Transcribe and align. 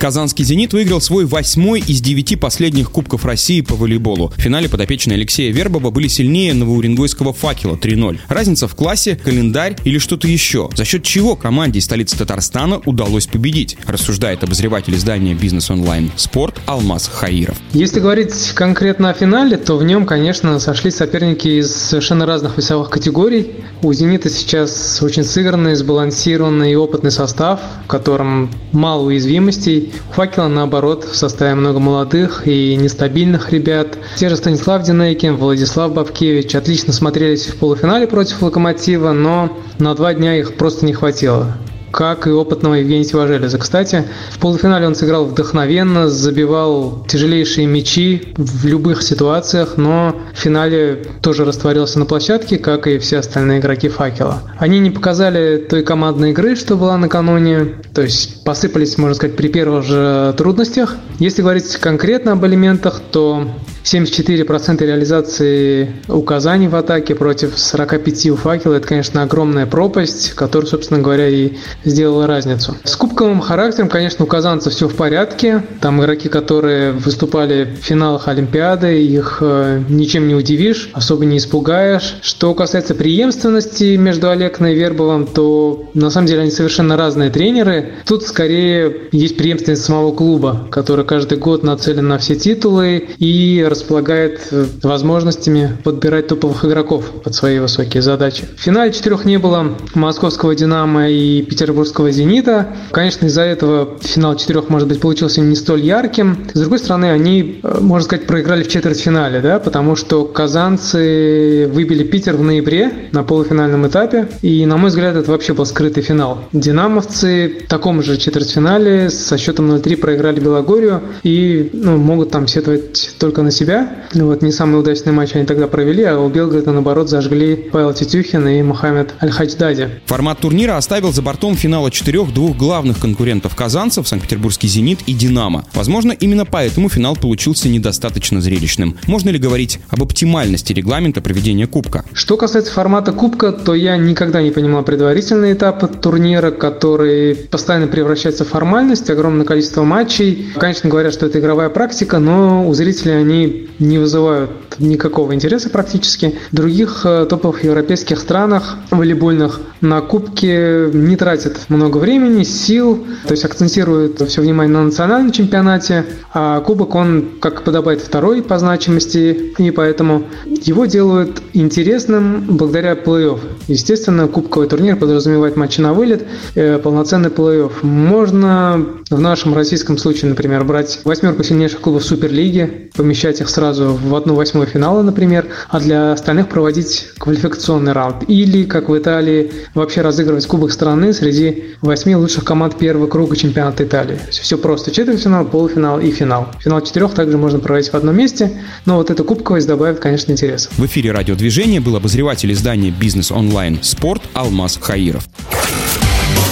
Казанский 0.00 0.46
«Зенит» 0.46 0.72
выиграл 0.72 1.02
свой 1.02 1.26
восьмой 1.26 1.80
из 1.86 2.00
девяти 2.00 2.34
последних 2.34 2.90
Кубков 2.90 3.26
России 3.26 3.60
по 3.60 3.74
волейболу. 3.74 4.32
В 4.34 4.40
финале 4.40 4.66
подопечные 4.66 5.16
Алексея 5.16 5.52
Вербова 5.52 5.90
были 5.90 6.08
сильнее 6.08 6.54
новоуренгойского 6.54 7.34
«Факела» 7.34 7.76
3-0. 7.76 8.18
Разница 8.28 8.66
в 8.66 8.74
классе, 8.74 9.20
календарь 9.22 9.76
или 9.84 9.98
что-то 9.98 10.26
еще. 10.26 10.70
За 10.74 10.86
счет 10.86 11.02
чего 11.02 11.36
команде 11.36 11.82
столицы 11.82 12.16
Татарстана 12.16 12.80
удалось 12.86 13.26
победить, 13.26 13.76
рассуждает 13.86 14.42
обозреватель 14.42 14.94
издания 14.94 15.34
«Бизнес 15.34 15.68
онлайн 15.68 16.10
Спорт» 16.16 16.58
Алмаз 16.64 17.10
Хаиров. 17.12 17.58
Если 17.74 18.00
говорить 18.00 18.52
конкретно 18.54 19.10
о 19.10 19.12
финале, 19.12 19.58
то 19.58 19.76
в 19.76 19.84
нем, 19.84 20.06
конечно, 20.06 20.58
сошли 20.60 20.90
соперники 20.90 21.60
из 21.60 21.76
совершенно 21.76 22.24
разных 22.24 22.56
весовых 22.56 22.88
категорий. 22.88 23.50
У 23.82 23.92
«Зенита» 23.92 24.30
сейчас 24.30 25.02
очень 25.02 25.24
сыгранный, 25.24 25.74
сбалансированный 25.74 26.72
и 26.72 26.74
опытный 26.74 27.10
состав, 27.10 27.60
в 27.84 27.86
котором 27.86 28.50
мало 28.72 29.02
уязвимостей, 29.02 29.89
«Факела», 30.12 30.48
наоборот, 30.48 31.04
в 31.04 31.16
составе 31.16 31.54
много 31.54 31.78
молодых 31.78 32.46
и 32.46 32.76
нестабильных 32.76 33.52
ребят. 33.52 33.98
Те 34.16 34.28
же 34.28 34.36
Станислав 34.36 34.82
Динейкин, 34.82 35.36
Владислав 35.36 35.92
Бабкевич 35.92 36.54
отлично 36.54 36.92
смотрелись 36.92 37.46
в 37.46 37.56
полуфинале 37.56 38.06
против 38.06 38.42
«Локомотива», 38.42 39.12
но 39.12 39.58
на 39.78 39.94
два 39.94 40.14
дня 40.14 40.36
их 40.36 40.56
просто 40.56 40.86
не 40.86 40.92
хватило 40.92 41.56
как 41.90 42.26
и 42.26 42.30
опытного 42.30 42.74
Евгения 42.74 43.04
Сиважелеза. 43.04 43.58
Кстати, 43.58 44.04
в 44.30 44.38
полуфинале 44.38 44.86
он 44.86 44.94
сыграл 44.94 45.26
вдохновенно, 45.26 46.08
забивал 46.08 47.04
тяжелейшие 47.08 47.66
мячи 47.66 48.32
в 48.36 48.66
любых 48.66 49.02
ситуациях, 49.02 49.74
но 49.76 50.16
в 50.32 50.38
финале 50.38 51.04
тоже 51.22 51.44
растворился 51.44 51.98
на 51.98 52.06
площадке, 52.06 52.58
как 52.58 52.86
и 52.86 52.98
все 52.98 53.18
остальные 53.18 53.60
игроки 53.60 53.88
«Факела». 53.88 54.42
Они 54.58 54.78
не 54.78 54.90
показали 54.90 55.58
той 55.58 55.82
командной 55.82 56.30
игры, 56.30 56.56
что 56.56 56.76
была 56.76 56.96
накануне, 56.96 57.74
то 57.94 58.02
есть 58.02 58.44
посыпались, 58.44 58.98
можно 58.98 59.14
сказать, 59.14 59.36
при 59.36 59.48
первых 59.48 59.84
же 59.84 60.34
трудностях. 60.36 60.96
Если 61.18 61.42
говорить 61.42 61.76
конкретно 61.76 62.32
об 62.32 62.44
элементах, 62.46 63.00
то 63.10 63.48
74% 63.84 64.84
реализации 64.84 65.92
у 66.08 66.22
Казани 66.22 66.68
в 66.68 66.76
атаке 66.76 67.14
против 67.14 67.58
45 67.58 68.26
у 68.30 68.36
Факела. 68.36 68.74
Это, 68.74 68.86
конечно, 68.86 69.22
огромная 69.22 69.66
пропасть, 69.66 70.32
которая, 70.34 70.68
собственно 70.68 71.00
говоря, 71.00 71.28
и 71.28 71.52
сделала 71.84 72.26
разницу. 72.26 72.76
С 72.84 72.96
кубковым 73.20 73.42
характером, 73.42 73.90
конечно, 73.90 74.24
у 74.24 74.26
казанцев 74.26 74.72
все 74.72 74.88
в 74.88 74.94
порядке. 74.94 75.62
Там 75.82 76.00
игроки, 76.00 76.30
которые 76.30 76.92
выступали 76.92 77.64
в 77.64 77.84
финалах 77.84 78.28
Олимпиады, 78.28 79.02
их 79.02 79.40
э, 79.42 79.82
ничем 79.90 80.26
не 80.26 80.34
удивишь, 80.34 80.88
особо 80.94 81.26
не 81.26 81.36
испугаешь. 81.36 82.16
Что 82.22 82.54
касается 82.54 82.94
преемственности 82.94 83.96
между 83.96 84.30
Олегной 84.30 84.72
и 84.72 84.78
Вербовым, 84.78 85.26
то 85.26 85.90
на 85.92 86.08
самом 86.08 86.28
деле 86.28 86.40
они 86.40 86.50
совершенно 86.50 86.96
разные 86.96 87.28
тренеры. 87.28 87.92
Тут 88.06 88.22
скорее 88.22 89.08
есть 89.12 89.36
преемственность 89.36 89.84
самого 89.84 90.12
клуба, 90.12 90.66
который 90.70 91.04
каждый 91.04 91.36
год 91.36 91.62
нацелен 91.62 92.08
на 92.08 92.16
все 92.16 92.36
титулы 92.36 93.06
и 93.18 93.66
располагает 93.68 94.48
э, 94.50 94.64
возможностями 94.82 95.76
подбирать 95.84 96.28
топовых 96.28 96.64
игроков 96.64 97.04
под 97.22 97.34
свои 97.34 97.58
высокие 97.58 98.00
задачи. 98.00 98.48
В 98.56 98.62
финале 98.62 98.94
четырех 98.94 99.26
не 99.26 99.38
было 99.38 99.76
московского 99.92 100.54
«Динамо» 100.54 101.10
и 101.10 101.42
петербургского 101.42 102.10
«Зенита». 102.10 102.68
Конечно, 102.92 103.09
из-за 103.18 103.42
этого 103.42 103.98
финал 104.00 104.36
четырех, 104.36 104.68
может 104.68 104.88
быть, 104.88 105.00
получился 105.00 105.40
не 105.40 105.56
столь 105.56 105.82
ярким. 105.82 106.46
С 106.52 106.60
другой 106.60 106.78
стороны, 106.78 107.06
они, 107.06 107.60
э, 107.62 107.78
можно 107.80 108.04
сказать, 108.04 108.26
проиграли 108.26 108.62
в 108.62 108.68
четвертьфинале, 108.68 109.40
да, 109.40 109.58
потому 109.58 109.96
что 109.96 110.24
казанцы 110.24 111.68
выбили 111.72 112.04
Питер 112.04 112.36
в 112.36 112.42
ноябре 112.42 113.08
на 113.12 113.22
полуфинальном 113.22 113.86
этапе. 113.86 114.28
И, 114.42 114.64
на 114.66 114.76
мой 114.76 114.90
взгляд, 114.90 115.16
это 115.16 115.30
вообще 115.30 115.52
был 115.52 115.66
скрытый 115.66 116.02
финал. 116.02 116.44
Динамовцы 116.52 117.62
в 117.64 117.68
таком 117.68 118.02
же 118.02 118.16
четвертьфинале 118.16 119.10
со 119.10 119.38
счетом 119.38 119.70
0-3 119.70 119.96
проиграли 119.96 120.40
Белогорию 120.40 121.02
и 121.22 121.70
ну, 121.72 121.96
могут 121.96 122.30
там 122.30 122.46
сетовать 122.46 123.16
только 123.18 123.42
на 123.42 123.50
себя. 123.50 124.04
Ну, 124.14 124.26
вот 124.26 124.42
не 124.42 124.52
самый 124.52 124.80
удачный 124.80 125.12
матч 125.12 125.34
они 125.34 125.46
тогда 125.46 125.66
провели, 125.66 126.04
а 126.04 126.18
у 126.18 126.28
Белграда, 126.28 126.72
наоборот, 126.72 127.08
зажгли 127.08 127.56
Павел 127.56 127.92
Тетюхин 127.92 128.46
и 128.48 128.62
Мухаммед 128.62 129.14
Аль-Хачдади. 129.22 129.88
Формат 130.06 130.38
турнира 130.40 130.76
оставил 130.76 131.12
за 131.12 131.22
бортом 131.22 131.56
финала 131.56 131.90
четырех 131.90 132.32
двух 132.32 132.56
главных 132.56 132.99
конкурентов 133.00 133.56
казанцев, 133.56 134.06
Санкт-Петербургский 134.06 134.68
«Зенит» 134.68 135.00
и 135.06 135.12
«Динамо». 135.12 135.64
Возможно, 135.74 136.12
именно 136.12 136.44
поэтому 136.44 136.88
финал 136.88 137.16
получился 137.16 137.68
недостаточно 137.68 138.40
зрелищным. 138.40 138.96
Можно 139.06 139.30
ли 139.30 139.38
говорить 139.38 139.80
об 139.88 140.02
оптимальности 140.02 140.72
регламента 140.72 141.20
проведения 141.20 141.66
Кубка? 141.66 142.04
Что 142.12 142.36
касается 142.36 142.72
формата 142.72 143.12
Кубка, 143.12 143.52
то 143.52 143.74
я 143.74 143.96
никогда 143.96 144.42
не 144.42 144.50
понимал 144.50 144.84
предварительный 144.84 145.54
этап 145.54 146.00
турнира, 146.00 146.50
который 146.50 147.34
постоянно 147.34 147.86
превращается 147.86 148.44
в 148.44 148.48
формальность, 148.48 149.08
огромное 149.10 149.46
количество 149.46 149.82
матчей. 149.82 150.52
Конечно, 150.56 150.90
говорят, 150.90 151.12
что 151.12 151.26
это 151.26 151.40
игровая 151.40 151.70
практика, 151.70 152.18
но 152.18 152.68
у 152.68 152.74
зрителей 152.74 153.18
они 153.18 153.68
не 153.78 153.98
вызывают 153.98 154.50
никакого 154.80 155.34
интереса 155.34 155.70
практически. 155.70 156.38
В 156.50 156.56
других 156.56 157.02
э, 157.04 157.26
топовых 157.28 157.64
европейских 157.64 158.18
странах 158.18 158.76
волейбольных 158.90 159.60
на 159.80 160.00
кубке 160.00 160.90
не 160.92 161.16
тратят 161.16 161.58
много 161.68 161.98
времени, 161.98 162.42
сил, 162.42 163.04
то 163.26 163.32
есть 163.32 163.44
акцентируют 163.44 164.20
все 164.28 164.40
внимание 164.40 164.72
на 164.72 164.84
национальном 164.84 165.32
чемпионате, 165.32 166.04
а 166.32 166.60
кубок 166.60 166.94
он, 166.94 167.28
как 167.40 167.62
подобает, 167.62 168.00
второй 168.00 168.42
по 168.42 168.58
значимости, 168.58 169.54
и 169.58 169.70
поэтому 169.70 170.24
его 170.46 170.86
делают 170.86 171.42
интересным 171.52 172.44
благодаря 172.48 172.94
плей-офф. 172.94 173.40
Естественно, 173.68 174.28
кубковый 174.28 174.68
турнир 174.68 174.96
подразумевает 174.96 175.56
матчи 175.56 175.80
на 175.80 175.92
вылет, 175.92 176.26
э, 176.54 176.78
полноценный 176.78 177.30
плей-офф. 177.30 177.72
Можно 177.82 178.86
в 179.10 179.20
нашем 179.20 179.54
российском 179.54 179.98
случае, 179.98 180.30
например, 180.30 180.64
брать 180.64 181.00
восьмерку 181.04 181.42
сильнейших 181.42 181.80
клубов 181.80 182.04
Суперлиги, 182.04 182.90
помещать 182.96 183.40
их 183.40 183.48
сразу 183.48 183.98
в 184.02 184.14
одну 184.14 184.34
восьмую 184.34 184.66
финала, 184.70 185.02
например, 185.02 185.46
а 185.68 185.80
для 185.80 186.12
остальных 186.12 186.48
проводить 186.48 187.08
квалификационный 187.18 187.92
раунд. 187.92 188.24
Или, 188.28 188.64
как 188.64 188.88
в 188.88 188.96
Италии, 188.96 189.50
вообще 189.74 190.00
разыгрывать 190.00 190.46
Кубок 190.46 190.72
страны 190.72 191.12
среди 191.12 191.64
восьми 191.82 192.16
лучших 192.16 192.44
команд 192.44 192.78
первого 192.78 193.06
круга 193.06 193.36
чемпионата 193.36 193.84
Италии. 193.84 194.18
Все 194.30 194.56
просто. 194.58 194.90
Четвертьфинал, 194.90 195.44
полуфинал 195.44 196.00
и 196.00 196.10
финал. 196.10 196.48
Финал 196.60 196.80
четырех 196.80 197.14
также 197.14 197.36
можно 197.36 197.58
проводить 197.58 197.92
в 197.92 197.94
одном 197.94 198.16
месте, 198.16 198.50
но 198.86 198.96
вот 198.96 199.10
эта 199.10 199.24
кубковость 199.24 199.66
добавит, 199.66 199.98
конечно, 199.98 200.32
интерес. 200.32 200.68
В 200.76 200.86
эфире 200.86 201.12
радиодвижения 201.12 201.80
был 201.80 201.96
обозреватель 201.96 202.52
издания 202.52 202.90
«Бизнес 202.90 203.30
онлайн» 203.30 203.78
спорт 203.82 204.22
Алмаз 204.34 204.78
Хаиров. 204.80 205.24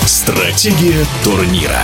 Стратегия 0.06 1.04
турнира. 1.22 1.82